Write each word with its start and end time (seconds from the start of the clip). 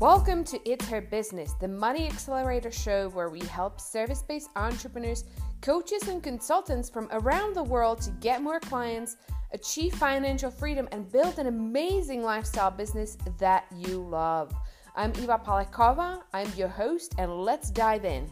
Welcome 0.00 0.44
to 0.44 0.58
It's 0.66 0.88
Her 0.88 1.02
Business, 1.02 1.52
the 1.60 1.68
Money 1.68 2.06
Accelerator 2.06 2.70
show 2.70 3.10
where 3.10 3.28
we 3.28 3.40
help 3.40 3.78
service 3.78 4.22
based 4.22 4.48
entrepreneurs, 4.56 5.24
coaches, 5.60 6.08
and 6.08 6.22
consultants 6.22 6.88
from 6.88 7.06
around 7.12 7.54
the 7.54 7.62
world 7.62 8.00
to 8.00 8.10
get 8.12 8.40
more 8.40 8.60
clients, 8.60 9.18
achieve 9.52 9.94
financial 9.96 10.50
freedom, 10.50 10.88
and 10.92 11.12
build 11.12 11.38
an 11.38 11.48
amazing 11.48 12.22
lifestyle 12.22 12.70
business 12.70 13.18
that 13.36 13.66
you 13.76 14.00
love. 14.00 14.54
I'm 14.96 15.10
Eva 15.18 15.38
Palakova, 15.46 16.22
I'm 16.32 16.50
your 16.56 16.68
host, 16.68 17.14
and 17.18 17.30
let's 17.30 17.70
dive 17.70 18.06
in. 18.06 18.26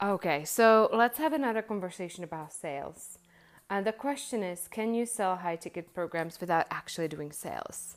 Okay, 0.00 0.44
so 0.44 0.88
let's 0.92 1.18
have 1.18 1.32
another 1.32 1.62
conversation 1.62 2.22
about 2.22 2.52
sales. 2.52 3.18
And 3.70 3.86
the 3.86 3.92
question 3.92 4.42
is 4.42 4.66
can 4.68 4.94
you 4.94 5.06
sell 5.06 5.36
high 5.36 5.54
ticket 5.54 5.94
programs 5.94 6.40
without 6.40 6.66
actually 6.72 7.06
doing 7.06 7.30
sales? 7.30 7.96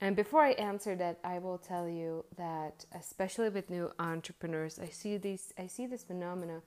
And 0.00 0.16
before 0.16 0.42
I 0.42 0.52
answer 0.52 0.96
that, 0.96 1.18
I 1.24 1.38
will 1.38 1.58
tell 1.58 1.88
you 1.88 2.24
that 2.36 2.84
especially 2.92 3.48
with 3.48 3.70
new 3.70 3.92
entrepreneurs, 4.00 4.78
I 4.80 4.88
see 4.88 5.16
these 5.16 5.54
I 5.56 5.68
see 5.68 5.86
this 5.86 6.02
phenomena 6.02 6.62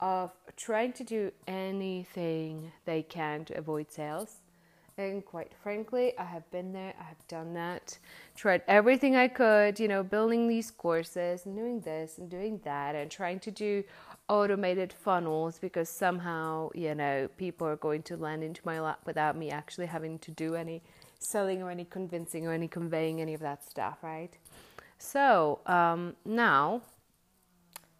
of 0.00 0.32
trying 0.56 0.92
to 0.94 1.04
do 1.04 1.32
anything 1.46 2.72
they 2.84 3.02
can 3.02 3.46
to 3.46 3.56
avoid 3.56 3.90
sales. 3.90 4.41
And 4.98 5.24
quite 5.24 5.52
frankly, 5.62 6.12
I 6.18 6.24
have 6.24 6.48
been 6.50 6.72
there, 6.72 6.92
I 7.00 7.04
have 7.04 7.26
done 7.26 7.54
that, 7.54 7.98
tried 8.36 8.62
everything 8.68 9.16
I 9.16 9.26
could, 9.26 9.80
you 9.80 9.88
know, 9.88 10.02
building 10.02 10.48
these 10.48 10.70
courses 10.70 11.46
and 11.46 11.56
doing 11.56 11.80
this 11.80 12.18
and 12.18 12.28
doing 12.28 12.60
that 12.64 12.94
and 12.94 13.10
trying 13.10 13.40
to 13.40 13.50
do 13.50 13.84
automated 14.28 14.92
funnels 14.92 15.58
because 15.58 15.88
somehow, 15.88 16.68
you 16.74 16.94
know, 16.94 17.28
people 17.38 17.66
are 17.66 17.76
going 17.76 18.02
to 18.02 18.16
land 18.16 18.44
into 18.44 18.60
my 18.64 18.80
lap 18.80 19.00
without 19.06 19.36
me 19.36 19.50
actually 19.50 19.86
having 19.86 20.18
to 20.20 20.30
do 20.30 20.54
any 20.54 20.82
selling 21.18 21.62
or 21.62 21.70
any 21.70 21.84
convincing 21.84 22.46
or 22.46 22.52
any 22.52 22.68
conveying 22.68 23.20
any 23.20 23.32
of 23.32 23.40
that 23.40 23.64
stuff, 23.64 23.98
right? 24.02 24.36
So 24.98 25.60
um, 25.66 26.14
now, 26.26 26.82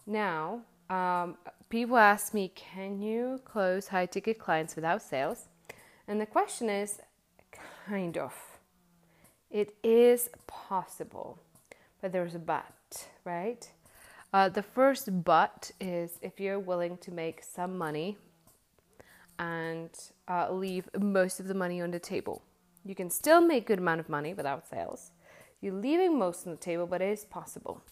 now 0.06 0.61
um, 0.91 1.36
people 1.70 1.97
ask 1.97 2.34
me, 2.34 2.52
can 2.55 3.00
you 3.00 3.41
close 3.45 3.89
high 3.89 4.06
ticket 4.06 4.39
clients 4.39 4.77
without 4.77 5.00
sales? 5.00 5.48
And 6.08 6.20
the 6.20 6.27
question 6.27 6.69
is 6.69 7.00
kind 7.86 8.17
of. 8.19 8.34
It 9.50 9.75
is 9.83 10.31
possible, 10.47 11.39
but 12.00 12.12
there's 12.12 12.34
a 12.34 12.39
but, 12.39 13.06
right? 13.25 13.70
Uh, 14.33 14.48
the 14.48 14.62
first 14.62 15.25
but 15.25 15.70
is 15.80 16.19
if 16.23 16.41
you're 16.41 16.58
willing 16.58 16.97
to 16.98 17.11
make 17.11 17.42
some 17.42 17.77
money 17.77 18.17
and 19.39 19.91
uh, 20.28 20.50
leave 20.53 20.89
most 20.98 21.39
of 21.39 21.48
the 21.48 21.55
money 21.55 21.83
on 21.83 21.91
the 21.91 21.98
table. 21.98 22.42
You 22.84 22.95
can 22.95 23.11
still 23.11 23.41
make 23.41 23.67
good 23.67 23.78
amount 23.78 24.00
of 24.00 24.08
money 24.08 24.34
without 24.34 24.69
sales. 24.69 25.11
You're 25.61 25.75
leaving 25.75 26.19
most 26.19 26.47
on 26.47 26.53
the 26.53 26.58
table, 26.58 26.86
but 26.86 27.03
it 27.03 27.11
is 27.11 27.25
possible. 27.25 27.83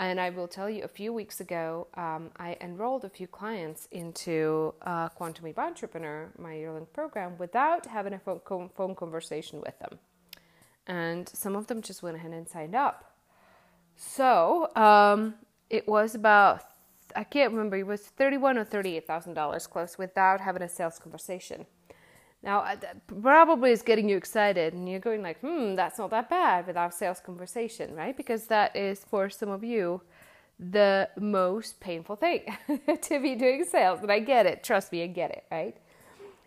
And 0.00 0.20
I 0.20 0.30
will 0.30 0.46
tell 0.46 0.70
you, 0.70 0.84
a 0.84 0.88
few 0.88 1.12
weeks 1.12 1.40
ago, 1.40 1.88
um, 1.94 2.30
I 2.36 2.56
enrolled 2.60 3.04
a 3.04 3.08
few 3.08 3.26
clients 3.26 3.88
into 3.90 4.72
uh, 4.82 5.08
Quantum 5.08 5.44
Leap 5.44 5.58
Entrepreneur, 5.58 6.30
my 6.38 6.54
yearling 6.54 6.86
program, 6.92 7.36
without 7.36 7.86
having 7.86 8.12
a 8.12 8.18
phone, 8.20 8.70
phone 8.76 8.94
conversation 8.94 9.60
with 9.60 9.76
them. 9.80 9.98
And 10.86 11.28
some 11.28 11.56
of 11.56 11.66
them 11.66 11.82
just 11.82 12.02
went 12.02 12.16
ahead 12.16 12.30
and 12.30 12.48
signed 12.48 12.76
up. 12.76 13.16
So 13.96 14.70
um, 14.76 15.34
it 15.68 15.88
was 15.88 16.14
about, 16.14 16.62
I 17.16 17.24
can't 17.24 17.50
remember, 17.52 17.76
it 17.76 17.86
was 17.86 18.02
thirty-one 18.02 18.56
or 18.56 18.64
thirty-eight 18.64 19.06
thousand 19.06 19.34
dollars 19.34 19.66
close 19.66 19.98
without 19.98 20.40
having 20.40 20.62
a 20.62 20.68
sales 20.68 21.00
conversation. 21.00 21.66
Now, 22.42 22.64
probably 23.20 23.72
is 23.72 23.82
getting 23.82 24.08
you 24.08 24.16
excited, 24.16 24.72
and 24.72 24.88
you're 24.88 25.00
going 25.00 25.22
like, 25.22 25.40
"Hmm, 25.40 25.74
that's 25.74 25.98
not 25.98 26.10
that 26.10 26.30
bad." 26.30 26.66
Without 26.66 26.94
sales 26.94 27.20
conversation, 27.20 27.94
right? 27.94 28.16
Because 28.16 28.46
that 28.46 28.76
is 28.76 29.04
for 29.04 29.28
some 29.28 29.48
of 29.48 29.64
you 29.64 30.02
the 30.58 31.08
most 31.18 31.80
painful 31.80 32.16
thing 32.16 32.42
to 33.02 33.20
be 33.20 33.34
doing 33.34 33.64
sales, 33.64 34.00
and 34.02 34.10
I 34.10 34.20
get 34.20 34.46
it. 34.46 34.62
Trust 34.62 34.92
me, 34.92 35.02
I 35.02 35.08
get 35.08 35.30
it. 35.30 35.44
Right 35.50 35.76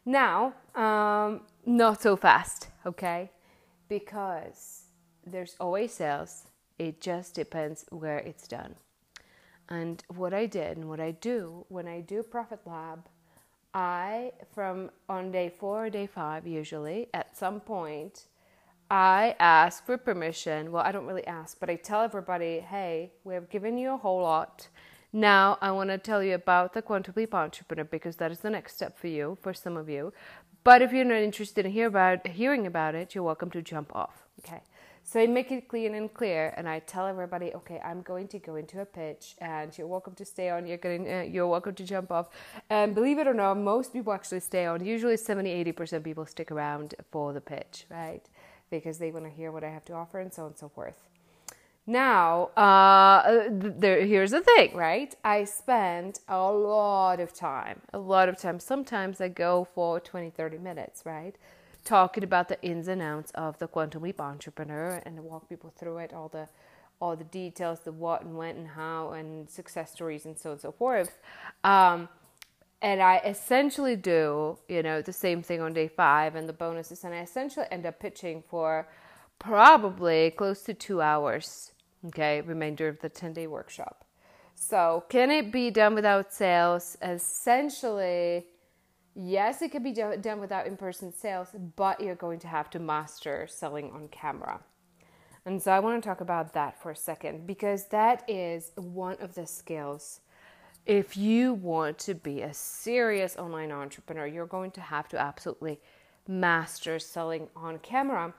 now, 0.06 0.54
um, 0.76 1.42
not 1.66 2.02
so 2.02 2.16
fast, 2.16 2.70
okay? 2.86 3.32
Because 3.90 4.86
there's 5.26 5.56
always 5.60 5.94
sales. 5.94 6.48
It 6.80 7.02
just 7.02 7.36
depends 7.36 7.86
where 7.90 8.18
it's 8.18 8.48
done. 8.48 8.76
And 9.70 10.04
what 10.08 10.34
I 10.34 10.48
did 10.48 10.78
and 10.78 10.90
what 10.90 11.00
I 11.00 11.12
do 11.12 11.66
when 11.70 11.88
I 11.88 12.02
do 12.02 12.24
Profit 12.24 12.62
Lab 12.66 13.08
I, 13.74 14.34
from 14.54 14.92
on 15.08 15.32
day 15.32 15.50
four 15.50 15.86
or 15.86 15.90
day 15.90 16.08
five, 16.08 16.46
usually, 16.46 17.08
at 17.14 17.38
some 17.38 17.60
point, 17.60 18.26
I 18.90 19.36
ask 19.40 19.86
for 19.86 19.98
permission. 19.98 20.72
Well, 20.72 20.84
I 20.84 20.92
don't 20.92 21.06
really 21.06 21.26
ask, 21.26 21.60
but 21.60 21.70
I 21.70 21.76
tell 21.76 22.02
everybody, 22.02 22.60
hey, 22.60 23.14
we 23.24 23.34
have 23.34 23.50
given 23.50 23.78
you 23.78 23.94
a 23.94 23.98
whole 23.98 24.22
lot. 24.22 24.68
Now, 25.14 25.58
I 25.62 25.72
want 25.72 25.90
to 25.90 25.98
tell 25.98 26.22
you 26.24 26.36
about 26.36 26.74
the 26.74 26.82
Quantum 26.82 27.14
Leap 27.16 27.34
Entrepreneur 27.34 27.86
because 27.86 28.18
that 28.18 28.32
is 28.32 28.40
the 28.40 28.50
next 28.50 28.76
step 28.76 28.98
for 28.98 29.08
you, 29.08 29.38
for 29.42 29.54
some 29.54 29.78
of 29.78 29.90
you. 29.90 30.14
But 30.64 30.82
if 30.82 30.92
you're 30.92 31.06
not 31.06 31.18
interested 31.18 31.66
in 31.66 31.72
hear 31.72 31.88
about, 31.88 32.28
hearing 32.28 32.68
about 32.68 32.96
it, 32.96 33.16
you're 33.16 33.24
welcome 33.24 33.52
to 33.52 33.62
jump 33.62 33.96
off. 33.96 34.28
Okay. 34.40 34.62
So 35.04 35.20
I 35.20 35.28
make 35.28 35.52
it 35.52 35.68
clean 35.68 35.96
and 35.96 36.14
clear, 36.14 36.54
and 36.56 36.70
I 36.70 36.80
tell 36.80 37.06
everybody, 37.08 37.54
okay, 37.54 37.82
I'm 37.84 38.02
going 38.02 38.28
to 38.30 38.40
go 38.40 38.56
into 38.56 38.82
a 38.82 38.86
pitch, 38.86 39.36
and 39.40 39.76
you're 39.78 39.88
welcome 39.88 40.14
to 40.16 40.24
stay 40.24 40.50
on. 40.50 40.66
You're 40.66 40.78
going, 40.78 41.12
uh, 41.12 41.22
you're 41.22 41.48
welcome 41.48 41.76
to 41.76 41.84
jump 41.84 42.12
off. 42.12 42.30
And 42.70 42.96
believe 42.96 43.20
it 43.20 43.28
or 43.28 43.34
not, 43.34 43.56
most 43.58 43.92
people 43.92 44.14
actually 44.14 44.40
stay 44.40 44.66
on. 44.66 44.86
Usually, 44.86 45.18
70, 45.18 45.50
80 45.50 45.72
percent 45.74 46.04
people 46.04 46.26
stick 46.26 46.52
around 46.52 46.96
for 47.12 47.34
the 47.34 47.42
pitch, 47.42 47.86
right? 47.90 48.22
Because 48.70 49.00
they 49.00 49.12
want 49.12 49.26
to 49.26 49.32
hear 49.32 49.52
what 49.52 49.64
I 49.64 49.70
have 49.70 49.84
to 49.86 49.94
offer, 49.94 50.20
and 50.20 50.32
so 50.34 50.44
on 50.44 50.50
and 50.50 50.58
so 50.58 50.70
forth. 50.70 51.04
Now, 51.88 52.46
uh, 52.56 53.50
there, 53.50 54.06
here's 54.06 54.32
the 54.32 54.42
thing, 54.42 54.76
right? 54.76 55.14
I 55.26 55.44
spend 55.46 56.20
a 56.28 56.52
lot 56.52 57.20
of 57.20 57.34
time, 57.34 57.82
a 57.92 58.00
lot 58.00 58.30
of 58.30 58.38
time. 58.38 58.60
Sometimes 58.60 59.20
I 59.20 59.28
go 59.30 59.68
for 59.74 60.00
20, 60.00 60.30
30 60.30 60.60
minutes, 60.60 61.02
right? 61.06 61.36
Talking 61.84 62.24
about 62.24 62.48
the 62.48 62.62
ins 62.62 62.88
and 62.88 63.02
outs 63.02 63.32
of 63.32 63.58
the 63.60 63.68
quantum 63.68 64.04
leap 64.04 64.22
entrepreneur 64.22 65.02
and 65.06 65.20
walk 65.24 65.50
people 65.50 65.74
through 65.78 65.98
it, 65.98 66.14
all 66.14 66.30
the 66.30 66.48
all 67.02 67.16
the 67.16 67.24
details, 67.24 67.80
the 67.80 67.92
what 67.92 68.22
and 68.22 68.38
when 68.38 68.56
and 68.56 68.68
how, 68.68 69.12
and 69.12 69.50
success 69.50 69.92
stories 69.92 70.26
and 70.26 70.38
so 70.38 70.52
on 70.52 70.54
and 70.54 70.62
so 70.62 70.72
forth. 70.72 71.18
Um, 71.64 72.08
and 72.82 73.02
I 73.02 73.18
essentially 73.18 73.96
do, 73.96 74.58
you 74.68 74.84
know, 74.84 75.02
the 75.02 75.14
same 75.14 75.42
thing 75.42 75.62
on 75.62 75.74
day 75.74 75.88
five 75.88 76.36
and 76.36 76.48
the 76.48 76.54
bonuses, 76.54 77.04
and 77.04 77.14
I 77.14 77.22
essentially 77.22 77.66
end 77.72 77.86
up 77.86 78.00
pitching 78.00 78.44
for 78.48 78.88
probably 79.40 80.32
close 80.32 80.62
to 80.64 80.74
two 80.74 81.02
hours. 81.02 81.72
Okay, 82.08 82.42
remainder 82.42 82.88
of 82.88 83.00
the 83.02 83.10
ten 83.10 83.34
day 83.34 83.48
workshop. 83.48 84.06
So, 84.56 85.04
can 85.10 85.32
it 85.32 85.52
be 85.52 85.72
done 85.72 85.96
without 85.96 86.34
sales? 86.34 86.98
Essentially, 87.02 88.46
Yes, 89.16 89.62
it 89.62 89.72
could 89.72 89.84
be 89.84 89.92
done 89.94 90.40
without 90.40 90.68
in 90.68 90.78
person 90.78 91.14
sales, 91.14 91.50
but 91.76 92.00
you're 92.00 92.16
going 92.16 92.40
to 92.40 92.48
have 92.48 92.70
to 92.72 92.80
master 92.80 93.46
selling 93.50 93.92
on 93.92 94.08
camera. 94.08 94.62
And 95.46 95.62
so 95.62 95.72
I 95.72 95.80
want 95.80 96.02
to 96.02 96.08
talk 96.08 96.22
about 96.22 96.54
that 96.54 96.82
for 96.82 96.92
a 96.92 96.96
second 96.96 97.48
because 97.48 97.88
that 97.88 98.24
is 98.28 98.72
one 98.76 99.18
of 99.20 99.34
the 99.36 99.48
skills. 99.48 100.22
If 100.86 101.18
you 101.18 101.54
want 101.54 101.98
to 102.00 102.14
be 102.14 102.42
a 102.42 102.54
serious 102.54 103.36
online 103.38 103.72
entrepreneur, 103.72 104.28
you're 104.28 104.46
going 104.46 104.72
to 104.72 104.82
have 104.82 105.08
to 105.10 105.20
absolutely 105.20 105.80
master 106.28 107.00
selling 107.00 107.50
on 107.56 107.80
camera. 107.80 108.34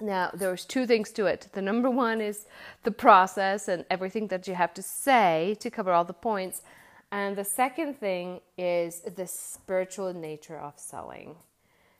Now, 0.00 0.30
there's 0.32 0.64
two 0.64 0.86
things 0.86 1.10
to 1.12 1.26
it. 1.26 1.48
The 1.52 1.62
number 1.62 1.90
one 1.90 2.20
is 2.20 2.46
the 2.84 2.90
process 2.90 3.68
and 3.68 3.84
everything 3.90 4.28
that 4.28 4.48
you 4.48 4.54
have 4.54 4.74
to 4.74 4.82
say 4.82 5.56
to 5.60 5.70
cover 5.70 5.92
all 5.92 6.04
the 6.04 6.12
points. 6.12 6.62
And 7.12 7.36
the 7.36 7.44
second 7.44 7.98
thing 7.98 8.40
is 8.56 9.00
the 9.00 9.26
spiritual 9.26 10.14
nature 10.14 10.58
of 10.58 10.78
selling. 10.78 11.36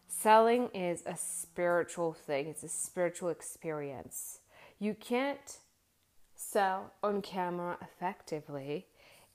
Selling 0.06 0.68
is 0.74 1.02
a 1.06 1.16
spiritual 1.16 2.12
thing, 2.12 2.46
it's 2.48 2.62
a 2.62 2.68
spiritual 2.68 3.28
experience. 3.28 4.40
You 4.78 4.94
can't 4.94 5.58
sell 6.34 6.92
on 7.02 7.22
camera 7.22 7.76
effectively 7.80 8.86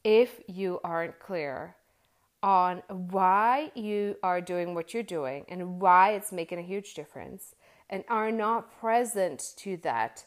if 0.03 0.41
you 0.47 0.79
aren't 0.83 1.19
clear 1.19 1.75
on 2.41 2.83
why 2.89 3.71
you 3.73 4.15
are 4.21 4.39
doing 4.39 4.75
what 4.75 4.93
you're 4.93 5.03
doing 5.03 5.45
and 5.49 5.79
why 5.81 6.11
it's 6.11 6.31
making 6.31 6.59
a 6.59 6.61
huge 6.61 6.93
difference 6.93 7.55
and 7.89 8.03
are 8.07 8.31
not 8.31 8.79
present 8.79 9.53
to 9.57 9.77
that 9.77 10.25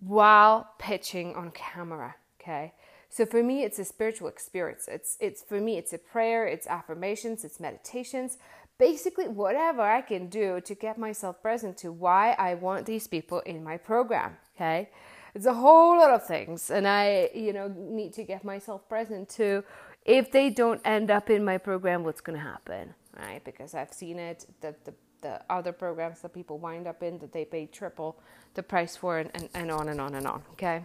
while 0.00 0.70
pitching 0.78 1.34
on 1.34 1.50
camera, 1.50 2.14
okay? 2.40 2.72
So 3.08 3.24
for 3.24 3.42
me, 3.42 3.62
it's 3.64 3.78
a 3.78 3.84
spiritual 3.84 4.28
experience. 4.28 4.88
It's 4.88 5.16
it's 5.20 5.42
for 5.42 5.60
me, 5.60 5.78
it's 5.78 5.92
a 5.92 5.98
prayer, 5.98 6.46
it's 6.46 6.66
affirmations, 6.66 7.44
it's 7.44 7.58
meditations, 7.58 8.38
basically 8.78 9.28
whatever 9.28 9.82
I 9.82 10.02
can 10.02 10.28
do 10.28 10.60
to 10.60 10.74
get 10.74 10.98
myself 10.98 11.42
present 11.42 11.76
to 11.78 11.90
why 11.90 12.32
I 12.32 12.54
want 12.54 12.86
these 12.86 13.06
people 13.06 13.40
in 13.40 13.64
my 13.64 13.76
program. 13.76 14.36
Okay, 14.56 14.90
it's 15.34 15.46
a 15.46 15.54
whole 15.54 15.96
lot 15.96 16.10
of 16.10 16.26
things, 16.26 16.70
and 16.70 16.86
I 16.86 17.30
you 17.34 17.52
know 17.52 17.72
need 17.76 18.12
to 18.14 18.24
get 18.24 18.44
myself 18.44 18.88
present 18.88 19.28
to. 19.30 19.64
If 20.04 20.30
they 20.30 20.50
don't 20.50 20.80
end 20.84 21.10
up 21.10 21.28
in 21.28 21.44
my 21.44 21.58
program, 21.58 22.02
what's 22.02 22.22
going 22.22 22.38
to 22.38 22.44
happen, 22.44 22.94
right? 23.18 23.44
Because 23.44 23.74
I've 23.74 23.92
seen 23.92 24.18
it. 24.18 24.46
that 24.60 24.84
the 24.84 24.94
the 25.20 25.40
other 25.50 25.72
programs 25.72 26.20
that 26.20 26.32
people 26.32 26.58
wind 26.58 26.86
up 26.86 27.02
in 27.02 27.18
that 27.18 27.32
they 27.32 27.44
pay 27.44 27.66
triple 27.66 28.20
the 28.54 28.62
price 28.62 28.96
for, 28.96 29.18
and, 29.18 29.30
and, 29.34 29.48
and 29.54 29.70
on 29.70 29.88
and 29.88 30.00
on 30.00 30.14
and 30.14 30.26
on. 30.26 30.42
Okay. 30.52 30.84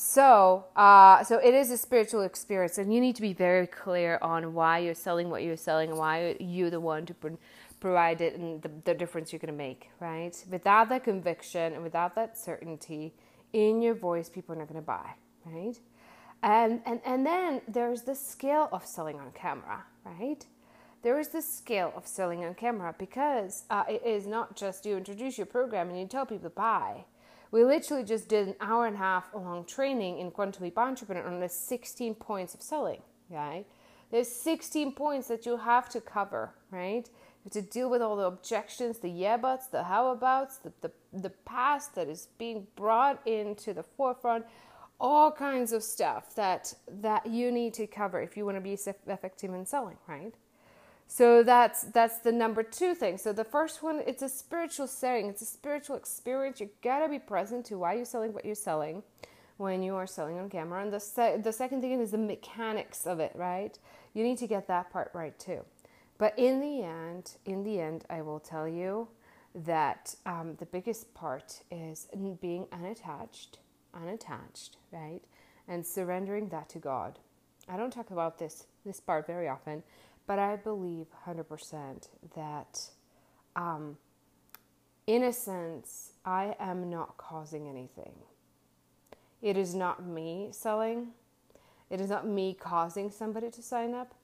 So, 0.00 0.64
uh, 0.76 1.24
so 1.24 1.38
it 1.38 1.54
is 1.54 1.72
a 1.72 1.76
spiritual 1.76 2.22
experience, 2.22 2.78
and 2.78 2.94
you 2.94 3.00
need 3.00 3.16
to 3.16 3.20
be 3.20 3.32
very 3.32 3.66
clear 3.66 4.20
on 4.22 4.54
why 4.54 4.78
you're 4.78 4.94
selling 4.94 5.28
what 5.28 5.42
you're 5.42 5.56
selling, 5.56 5.90
and 5.90 5.98
why 5.98 6.36
you're 6.38 6.70
the 6.70 6.78
one 6.78 7.04
to 7.06 7.14
pro- 7.14 7.36
provide 7.80 8.20
it, 8.20 8.36
and 8.38 8.62
the, 8.62 8.70
the 8.84 8.94
difference 8.94 9.32
you're 9.32 9.40
going 9.40 9.52
to 9.52 9.58
make. 9.58 9.90
Right? 9.98 10.40
Without 10.52 10.88
that 10.90 11.02
conviction 11.02 11.72
and 11.72 11.82
without 11.82 12.14
that 12.14 12.38
certainty 12.38 13.12
in 13.52 13.82
your 13.82 13.94
voice, 13.94 14.28
people 14.28 14.54
are 14.54 14.58
not 14.58 14.68
going 14.68 14.80
to 14.80 14.86
buy. 14.86 15.14
Right? 15.44 15.80
And 16.44 16.80
and 16.86 17.00
and 17.04 17.26
then 17.26 17.60
there's 17.66 18.02
the 18.02 18.14
skill 18.14 18.68
of 18.70 18.86
selling 18.86 19.18
on 19.18 19.32
camera. 19.32 19.82
Right? 20.04 20.46
There 21.02 21.18
is 21.18 21.30
the 21.30 21.42
skill 21.42 21.92
of 21.96 22.06
selling 22.06 22.44
on 22.44 22.54
camera 22.54 22.94
because 22.96 23.64
uh, 23.68 23.82
it 23.88 24.06
is 24.06 24.28
not 24.28 24.54
just 24.54 24.86
you 24.86 24.96
introduce 24.96 25.36
your 25.36 25.46
program 25.46 25.88
and 25.88 25.98
you 25.98 26.06
tell 26.06 26.24
people 26.24 26.50
to 26.50 26.54
buy 26.54 27.04
we 27.50 27.64
literally 27.64 28.04
just 28.04 28.28
did 28.28 28.48
an 28.48 28.54
hour 28.60 28.86
and 28.86 28.96
a 28.96 28.98
half 28.98 29.30
long 29.34 29.64
training 29.64 30.18
in 30.18 30.30
Quantum 30.30 30.64
Leap 30.64 30.78
Entrepreneur 30.78 31.26
on 31.26 31.40
the 31.40 31.48
16 31.48 32.14
points 32.14 32.54
of 32.54 32.62
selling, 32.62 33.02
right? 33.30 33.64
There's 34.10 34.28
16 34.28 34.92
points 34.92 35.28
that 35.28 35.46
you 35.46 35.56
have 35.56 35.88
to 35.90 36.00
cover, 36.00 36.54
right? 36.70 37.08
You 37.08 37.44
have 37.44 37.52
to 37.52 37.62
deal 37.62 37.90
with 37.90 38.02
all 38.02 38.16
the 38.16 38.24
objections, 38.24 38.98
the 38.98 39.08
yeah 39.08 39.36
buts, 39.36 39.66
the 39.68 39.84
how 39.84 40.10
abouts, 40.10 40.58
the, 40.58 40.72
the, 40.80 40.92
the 41.12 41.30
past 41.30 41.94
that 41.94 42.08
is 42.08 42.28
being 42.38 42.66
brought 42.76 43.26
into 43.26 43.72
the 43.72 43.82
forefront, 43.82 44.44
all 45.00 45.30
kinds 45.30 45.72
of 45.72 45.82
stuff 45.82 46.34
that, 46.34 46.74
that 46.88 47.26
you 47.26 47.52
need 47.52 47.72
to 47.74 47.86
cover 47.86 48.20
if 48.20 48.36
you 48.36 48.44
want 48.44 48.56
to 48.56 48.60
be 48.60 48.72
effective 48.72 49.54
in 49.54 49.64
selling, 49.64 49.96
right? 50.06 50.34
So 51.10 51.42
that's 51.42 51.82
that's 51.84 52.18
the 52.18 52.30
number 52.30 52.62
two 52.62 52.94
thing. 52.94 53.16
So 53.16 53.32
the 53.32 53.42
first 53.42 53.82
one, 53.82 54.02
it's 54.06 54.22
a 54.22 54.28
spiritual 54.28 54.86
setting, 54.86 55.28
it's 55.28 55.40
a 55.40 55.46
spiritual 55.46 55.96
experience. 55.96 56.60
You 56.60 56.68
gotta 56.82 57.08
be 57.08 57.18
present 57.18 57.64
to 57.66 57.78
why 57.78 57.94
you're 57.94 58.04
selling 58.04 58.34
what 58.34 58.44
you're 58.44 58.54
selling 58.54 59.02
when 59.56 59.82
you 59.82 59.94
are 59.96 60.06
selling 60.06 60.38
on 60.38 60.50
camera. 60.50 60.82
And 60.82 60.92
the 60.92 61.00
se- 61.00 61.40
the 61.42 61.52
second 61.52 61.80
thing 61.80 61.98
is 61.98 62.10
the 62.10 62.18
mechanics 62.18 63.06
of 63.06 63.20
it, 63.20 63.32
right? 63.34 63.76
You 64.12 64.22
need 64.22 64.36
to 64.38 64.46
get 64.46 64.68
that 64.68 64.90
part 64.90 65.10
right 65.14 65.36
too. 65.38 65.64
But 66.18 66.38
in 66.38 66.60
the 66.60 66.82
end, 66.82 67.32
in 67.46 67.64
the 67.64 67.80
end, 67.80 68.04
I 68.10 68.20
will 68.20 68.40
tell 68.40 68.68
you 68.68 69.08
that 69.54 70.14
um, 70.26 70.56
the 70.58 70.66
biggest 70.66 71.14
part 71.14 71.62
is 71.70 72.06
being 72.40 72.66
unattached, 72.70 73.58
unattached, 73.94 74.76
right, 74.92 75.22
and 75.66 75.86
surrendering 75.86 76.50
that 76.50 76.68
to 76.70 76.78
God. 76.78 77.18
I 77.66 77.78
don't 77.78 77.92
talk 77.92 78.10
about 78.10 78.38
this 78.38 78.66
this 78.84 79.00
part 79.00 79.26
very 79.26 79.48
often 79.48 79.82
but 80.28 80.38
I 80.38 80.56
believe 80.56 81.06
100% 81.26 82.08
that, 82.36 82.80
um, 83.56 83.96
in 85.06 85.24
a 85.24 85.32
sense, 85.32 86.12
I 86.24 86.54
am 86.60 86.90
not 86.90 87.16
causing 87.16 87.66
anything. 87.66 88.12
It 89.40 89.56
is 89.56 89.74
not 89.74 90.04
me 90.06 90.50
selling, 90.52 91.08
it 91.88 92.00
is 92.00 92.10
not 92.10 92.28
me 92.28 92.52
causing 92.52 93.10
somebody 93.10 93.50
to 93.50 93.62
sign 93.62 93.94
up. 93.94 94.14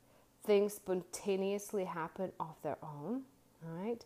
Things 0.44 0.74
spontaneously 0.74 1.86
happen 1.86 2.30
off 2.38 2.60
their 2.62 2.76
own, 2.82 3.22
right? 3.62 4.04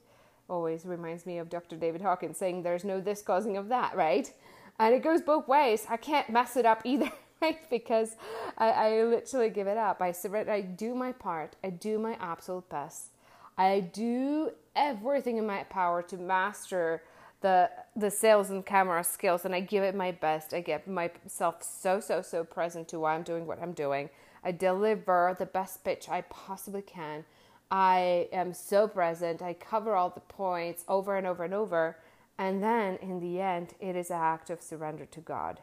Always 0.48 0.86
reminds 0.86 1.26
me 1.26 1.38
of 1.38 1.50
Dr. 1.50 1.76
David 1.76 2.00
Hawkins 2.00 2.38
saying 2.38 2.62
there's 2.62 2.84
no 2.84 3.00
this 3.00 3.22
causing 3.22 3.56
of 3.56 3.68
that, 3.70 3.96
right? 3.96 4.32
And 4.78 4.94
it 4.94 5.02
goes 5.02 5.20
both 5.20 5.48
ways. 5.48 5.84
I 5.90 5.96
can't 5.96 6.30
mess 6.30 6.56
it 6.56 6.64
up 6.64 6.82
either. 6.84 7.10
right? 7.42 7.58
Because 7.70 8.16
I, 8.56 8.70
I 8.70 9.02
literally 9.04 9.50
give 9.50 9.66
it 9.66 9.76
up. 9.76 10.00
I 10.00 10.12
surrender. 10.12 10.52
I 10.52 10.60
do 10.60 10.94
my 10.94 11.12
part. 11.12 11.56
I 11.62 11.70
do 11.70 11.98
my 11.98 12.16
absolute 12.20 12.68
best. 12.68 13.10
I 13.56 13.80
do 13.80 14.50
everything 14.76 15.36
in 15.36 15.46
my 15.46 15.64
power 15.64 16.02
to 16.02 16.16
master 16.16 17.02
the 17.40 17.70
the 17.94 18.10
sales 18.10 18.50
and 18.50 18.66
camera 18.66 19.04
skills, 19.04 19.44
and 19.44 19.54
I 19.54 19.60
give 19.60 19.84
it 19.84 19.94
my 19.94 20.10
best. 20.12 20.52
I 20.52 20.60
get 20.60 20.88
myself 20.88 21.62
so 21.62 22.00
so 22.00 22.22
so 22.22 22.44
present 22.44 22.88
to 22.88 23.00
why 23.00 23.14
I'm 23.14 23.22
doing 23.22 23.46
what 23.46 23.62
I'm 23.62 23.72
doing. 23.72 24.10
I 24.44 24.52
deliver 24.52 25.36
the 25.38 25.46
best 25.46 25.84
pitch 25.84 26.08
I 26.08 26.22
possibly 26.22 26.82
can. 26.82 27.24
I 27.70 28.28
am 28.32 28.54
so 28.54 28.88
present. 28.88 29.42
I 29.42 29.52
cover 29.52 29.94
all 29.94 30.10
the 30.10 30.20
points 30.20 30.84
over 30.88 31.16
and 31.16 31.26
over 31.26 31.44
and 31.44 31.54
over. 31.54 31.96
And 32.38 32.62
then 32.62 32.96
in 33.02 33.20
the 33.20 33.40
end, 33.40 33.74
it 33.80 33.96
is 33.96 34.10
an 34.10 34.18
act 34.20 34.48
of 34.48 34.62
surrender 34.62 35.06
to 35.06 35.20
God. 35.20 35.60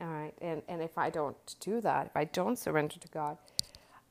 All 0.00 0.08
right. 0.08 0.34
And, 0.40 0.62
and 0.68 0.82
if 0.82 0.98
I 0.98 1.10
don't 1.10 1.36
do 1.60 1.80
that, 1.80 2.06
if 2.06 2.16
I 2.16 2.24
don't 2.24 2.58
surrender 2.58 2.96
to 2.98 3.08
God, 3.08 3.38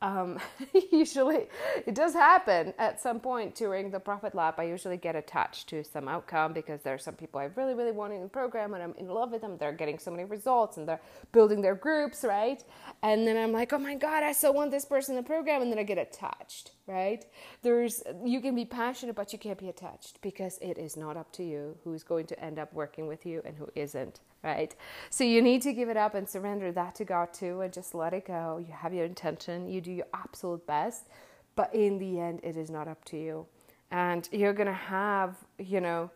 um, 0.04 0.38
usually 0.92 1.48
it 1.88 1.96
does 1.96 2.14
happen 2.14 2.74
at 2.78 3.00
some 3.00 3.22
point 3.22 3.56
during 3.56 3.90
the 3.90 4.00
Profit 4.02 4.36
Lab. 4.36 4.56
I 4.58 4.64
usually 4.64 4.98
get 4.98 5.16
attached 5.16 5.70
to 5.70 5.82
some 5.84 6.10
outcome 6.10 6.52
because 6.52 6.82
there 6.82 6.94
are 6.94 7.00
some 7.00 7.16
people 7.16 7.40
I 7.40 7.46
really, 7.56 7.74
really 7.74 7.94
want 7.94 8.12
in 8.12 8.22
the 8.22 8.28
program 8.28 8.74
and 8.74 8.84
I'm 8.84 8.94
in 8.98 9.08
love 9.08 9.32
with 9.32 9.42
them. 9.42 9.58
They're 9.58 9.72
getting 9.72 9.98
so 9.98 10.12
many 10.12 10.26
results 10.26 10.76
and 10.76 10.88
they're 10.88 11.00
building 11.32 11.62
their 11.62 11.76
groups, 11.76 12.26
right? 12.26 12.62
And 13.02 13.26
then 13.26 13.38
I'm 13.38 13.54
like, 13.54 13.72
oh 13.72 13.80
my 13.80 13.96
God, 13.96 14.24
I 14.24 14.34
so 14.34 14.52
want 14.52 14.72
this 14.72 14.84
person 14.84 15.16
in 15.16 15.24
the 15.24 15.28
program. 15.28 15.62
And 15.62 15.72
then 15.72 15.80
I 15.80 15.84
get 15.84 15.98
attached, 15.98 16.72
right? 16.86 17.26
There's, 17.62 18.04
you 18.26 18.42
can 18.42 18.56
be 18.56 18.66
passionate, 18.66 19.16
but 19.16 19.32
you 19.32 19.40
can't 19.40 19.58
be 19.58 19.70
attached 19.70 20.22
because 20.22 20.60
it 20.62 20.78
is 20.78 20.98
not 20.98 21.16
up 21.16 21.32
to 21.34 21.44
you 21.44 21.78
who's 21.86 22.04
going 22.04 22.26
to 22.28 22.40
end 22.44 22.60
up 22.60 22.74
working 22.74 23.08
with 23.08 23.26
you 23.26 23.42
and 23.46 23.56
who 23.56 23.70
isn't 23.74 24.20
right? 24.44 24.76
So 25.10 25.24
you 25.24 25.42
need 25.42 25.62
to 25.64 25.74
give 25.74 25.90
it 25.90 25.98
up 25.98 26.16
and 26.16 26.28
surrender 26.28 26.72
that 26.72 26.96
to 26.96 27.06
God 27.06 27.34
too 27.34 27.62
and 27.62 27.72
just 27.72 27.96
let 27.96 28.14
it 28.14 28.28
go. 28.28 28.64
You 28.66 28.74
have 28.74 28.94
your 28.94 29.06
intention, 29.06 29.68
you 29.68 29.82
do 29.82 29.92
your 29.92 30.08
absolute 30.14 30.66
best, 30.68 31.08
but 31.56 31.74
in 31.74 31.98
the 31.98 32.20
end, 32.20 32.42
it 32.44 32.58
is 32.58 32.70
not 32.70 32.88
up 32.88 33.04
to 33.06 33.18
you. 33.18 33.46
And 33.92 34.28
you're 34.32 34.54
going 34.54 34.68
to 34.68 34.74
have, 34.74 35.36
you 35.58 35.80
know, 35.80 36.12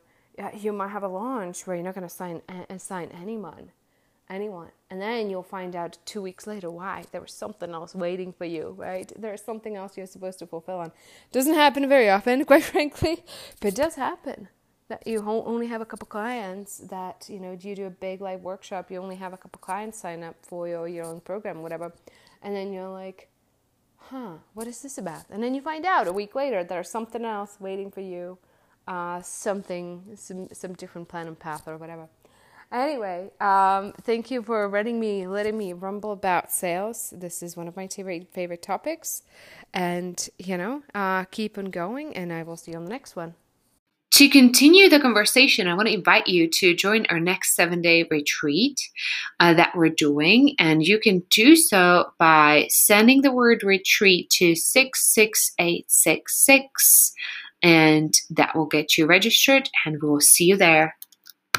you 0.59 0.73
might 0.73 0.89
have 0.89 1.03
a 1.03 1.07
launch 1.07 1.65
where 1.65 1.75
you're 1.75 1.85
not 1.85 1.95
going 1.95 2.07
to 2.07 2.13
sign 2.13 2.41
assign 2.69 3.09
anyone 3.19 3.71
anyone 4.29 4.69
and 4.89 5.01
then 5.01 5.29
you'll 5.29 5.41
find 5.41 5.75
out 5.75 5.97
two 6.05 6.21
weeks 6.21 6.45
later 6.45 6.69
why 6.69 7.03
there 7.11 7.21
was 7.21 7.31
something 7.31 7.71
else 7.71 7.95
waiting 7.95 8.33
for 8.33 8.45
you 8.45 8.75
right 8.77 9.11
there's 9.17 9.41
something 9.41 9.75
else 9.75 9.95
you're 9.95 10.05
supposed 10.05 10.37
to 10.37 10.45
fulfill 10.45 10.79
on 10.79 10.91
doesn't 11.31 11.53
happen 11.53 11.87
very 11.87 12.09
often 12.09 12.43
quite 12.51 12.63
frankly 12.63 13.23
but 13.59 13.69
it 13.69 13.75
does 13.75 13.95
happen 13.95 14.49
that 14.89 15.05
you 15.05 15.21
only 15.27 15.67
have 15.67 15.81
a 15.81 15.85
couple 15.85 16.07
clients 16.07 16.77
that 16.77 17.25
you 17.29 17.39
know 17.39 17.55
due 17.55 17.75
to 17.75 17.83
a 17.83 17.89
big 17.89 18.21
live 18.21 18.41
workshop 18.41 18.89
you 18.89 18.97
only 18.97 19.15
have 19.15 19.33
a 19.33 19.37
couple 19.37 19.59
clients 19.59 19.99
sign 19.99 20.23
up 20.23 20.35
for 20.41 20.67
your, 20.67 20.87
your 20.87 21.05
own 21.05 21.19
program 21.19 21.61
whatever. 21.61 21.91
And 22.41 22.55
then 22.55 22.71
you're 22.71 22.89
like 22.89 23.29
huh 23.97 24.35
what 24.53 24.67
is 24.67 24.81
this 24.81 24.97
about? 24.97 25.23
And 25.29 25.43
then 25.43 25.53
you 25.53 25.61
find 25.61 25.85
out 25.85 26.07
a 26.07 26.13
week 26.13 26.35
later 26.35 26.63
there's 26.63 26.89
something 26.89 27.25
else 27.25 27.57
waiting 27.59 27.91
for 27.91 28.01
you 28.01 28.37
uh, 28.87 29.21
something 29.21 30.03
some, 30.15 30.47
some 30.53 30.73
different 30.73 31.09
plan 31.09 31.27
and 31.27 31.37
path 31.37 31.67
or 31.67 31.77
whatever. 31.77 32.07
Anyway 32.71 33.31
um, 33.41 33.93
thank 34.01 34.31
you 34.31 34.41
for 34.41 34.69
letting 34.69 34.99
me 34.99 35.27
letting 35.27 35.57
me 35.57 35.73
rumble 35.73 36.13
about 36.13 36.49
sales. 36.49 37.13
This 37.15 37.43
is 37.43 37.57
one 37.57 37.67
of 37.67 37.75
my 37.75 37.87
favorite 37.87 38.29
favorite 38.31 38.61
topics. 38.61 39.23
And 39.73 40.29
you 40.39 40.57
know 40.57 40.83
uh, 40.95 41.25
keep 41.25 41.57
on 41.57 41.65
going 41.65 42.15
and 42.15 42.31
i 42.31 42.41
will 42.43 42.55
see 42.55 42.71
you 42.71 42.77
on 42.77 42.85
the 42.85 42.89
next 42.89 43.17
one 43.17 43.33
to 44.11 44.29
continue 44.29 44.87
the 44.89 44.99
conversation, 44.99 45.67
I 45.67 45.73
want 45.75 45.87
to 45.87 45.93
invite 45.93 46.27
you 46.27 46.49
to 46.49 46.75
join 46.75 47.05
our 47.09 47.19
next 47.19 47.55
seven 47.55 47.81
day 47.81 48.07
retreat 48.09 48.79
uh, 49.39 49.53
that 49.53 49.75
we're 49.75 49.89
doing. 49.89 50.55
And 50.57 50.83
you 50.83 50.99
can 50.99 51.21
do 51.29 51.55
so 51.55 52.11
by 52.17 52.65
sending 52.69 53.21
the 53.21 53.31
word 53.31 53.61
retreat 53.63 54.31
to 54.31 54.55
66866, 54.55 57.13
and 57.61 58.15
that 58.31 58.55
will 58.55 58.65
get 58.65 58.97
you 58.97 59.05
registered. 59.05 59.69
And 59.85 60.01
we 60.01 60.09
will 60.09 60.21
see 60.21 60.45
you 60.45 60.57
there. 60.57 60.96